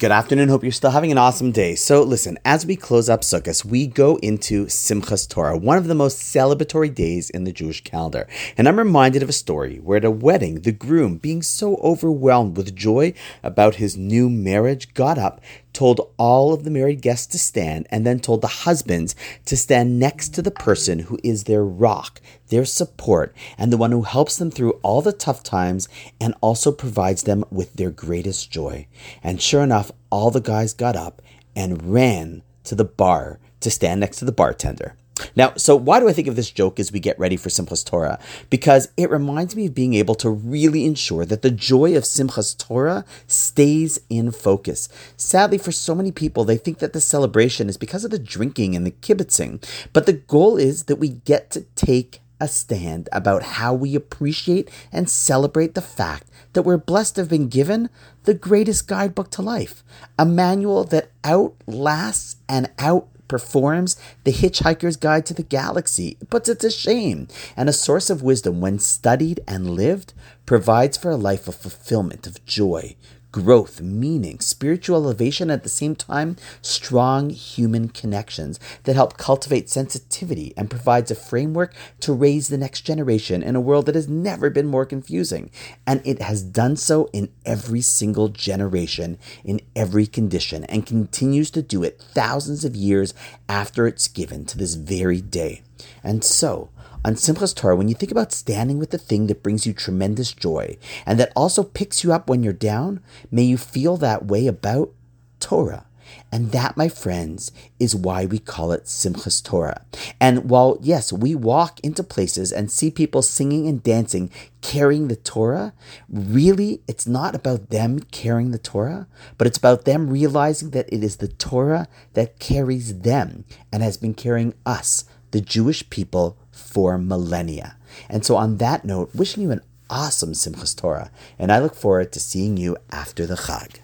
[0.00, 0.48] Good afternoon.
[0.48, 1.74] Hope you're still having an awesome day.
[1.74, 5.94] So, listen, as we close up Sukkot, we go into Simchas Torah, one of the
[5.96, 8.28] most celebratory days in the Jewish calendar.
[8.56, 12.56] And I'm reminded of a story where at a wedding, the groom, being so overwhelmed
[12.56, 15.40] with joy about his new marriage, got up
[15.78, 19.14] told all of the married guests to stand, and then told the husbands
[19.44, 23.92] to stand next to the person who is their rock, their support, and the one
[23.92, 25.88] who helps them through all the tough times
[26.20, 28.88] and also provides them with their greatest joy.
[29.22, 31.22] And sure enough, all the guys got up
[31.54, 34.96] and ran to the bar to stand next to the bartender.
[35.36, 37.84] Now, so why do I think of this joke as we get ready for Simchas
[37.84, 38.18] Torah?
[38.50, 42.56] Because it reminds me of being able to really ensure that the joy of Simchas
[42.56, 44.88] Torah stays in focus.
[45.16, 48.76] Sadly, for so many people, they think that the celebration is because of the drinking
[48.76, 53.42] and the kibitzing, but the goal is that we get to take a stand about
[53.42, 57.90] how we appreciate and celebrate the fact that we're blessed to have been given
[58.24, 59.82] the greatest guidebook to life,
[60.18, 66.16] a manual that outlasts and out performs The Hitchhiker's Guide to the Galaxy.
[66.20, 67.28] It puts it to shame.
[67.56, 70.14] And a source of wisdom, when studied and lived,
[70.46, 72.96] provides for a life of fulfillment, of joy,
[73.30, 80.54] growth, meaning, spiritual elevation, at the same time, strong human connections that help cultivate sensitivity
[80.56, 84.50] and provides a framework to raise the next generation in a world that has never
[84.50, 85.50] been more confusing.
[85.86, 91.62] And it has done so in every single generation, in every condition, and continues to
[91.62, 93.14] do it thousands of years
[93.48, 95.62] after it's given to this very day.
[96.02, 96.70] And so,
[97.04, 100.32] on Simchas Torah, when you think about standing with the thing that brings you tremendous
[100.32, 104.46] joy and that also picks you up when you're down, may you feel that way
[104.46, 104.92] about
[105.40, 105.86] Torah.
[106.32, 109.84] And that, my friends, is why we call it Simchas Torah.
[110.20, 115.16] And while, yes, we walk into places and see people singing and dancing, carrying the
[115.16, 115.72] Torah,
[116.08, 121.02] really, it's not about them carrying the Torah, but it's about them realizing that it
[121.02, 126.98] is the Torah that carries them and has been carrying us, the Jewish people, for
[126.98, 127.76] millennia.
[128.08, 132.12] And so, on that note, wishing you an awesome Simchas Torah, and I look forward
[132.12, 133.76] to seeing you after the Chag.